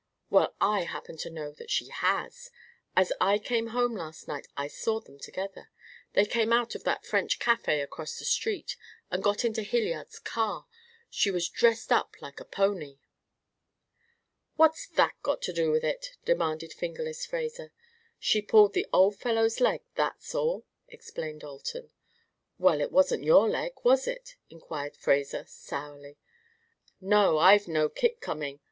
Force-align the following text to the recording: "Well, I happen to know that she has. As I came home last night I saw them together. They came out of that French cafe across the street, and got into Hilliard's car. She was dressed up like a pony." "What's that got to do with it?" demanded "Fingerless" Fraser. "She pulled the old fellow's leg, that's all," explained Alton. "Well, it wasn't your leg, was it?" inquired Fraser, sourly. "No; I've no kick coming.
"Well, 0.31 0.55
I 0.59 0.85
happen 0.85 1.15
to 1.17 1.29
know 1.29 1.51
that 1.51 1.69
she 1.69 1.89
has. 1.89 2.49
As 2.97 3.13
I 3.21 3.37
came 3.37 3.67
home 3.67 3.93
last 3.95 4.27
night 4.27 4.47
I 4.57 4.65
saw 4.67 4.99
them 4.99 5.19
together. 5.19 5.69
They 6.13 6.25
came 6.25 6.51
out 6.51 6.73
of 6.73 6.83
that 6.85 7.05
French 7.05 7.37
cafe 7.37 7.81
across 7.81 8.17
the 8.17 8.25
street, 8.25 8.77
and 9.11 9.21
got 9.21 9.45
into 9.45 9.61
Hilliard's 9.61 10.17
car. 10.17 10.65
She 11.11 11.29
was 11.29 11.47
dressed 11.49 11.91
up 11.91 12.15
like 12.19 12.39
a 12.39 12.45
pony." 12.45 12.97
"What's 14.55 14.87
that 14.87 15.21
got 15.21 15.43
to 15.43 15.53
do 15.53 15.69
with 15.69 15.83
it?" 15.83 16.13
demanded 16.25 16.73
"Fingerless" 16.73 17.27
Fraser. 17.27 17.71
"She 18.17 18.41
pulled 18.41 18.73
the 18.73 18.87
old 18.91 19.17
fellow's 19.17 19.59
leg, 19.61 19.83
that's 19.93 20.33
all," 20.33 20.65
explained 20.87 21.43
Alton. 21.43 21.91
"Well, 22.57 22.81
it 22.81 22.91
wasn't 22.91 23.23
your 23.23 23.47
leg, 23.47 23.73
was 23.83 24.07
it?" 24.07 24.35
inquired 24.49 24.97
Fraser, 24.97 25.45
sourly. 25.47 26.17
"No; 26.99 27.37
I've 27.37 27.67
no 27.67 27.87
kick 27.87 28.19
coming. 28.19 28.59